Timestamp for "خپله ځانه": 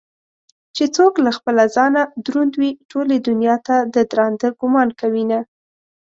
1.37-2.01